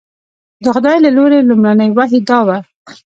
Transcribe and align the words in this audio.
د 0.63 0.65
خدای 0.75 0.97
له 1.05 1.09
لوري 1.17 1.39
لومړنۍ 1.49 1.89
وحي 1.97 2.19
دا 2.29 2.39
وه. 2.47 2.57